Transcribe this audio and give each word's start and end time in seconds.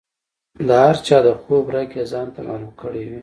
هر 0.83 0.95
چا 1.07 1.17
د 1.25 1.27
خوب 1.41 1.65
رګ 1.75 1.89
یې 1.97 2.03
ځانته 2.11 2.39
معلوم 2.47 2.71
کړی 2.81 3.03
وي. 3.09 3.19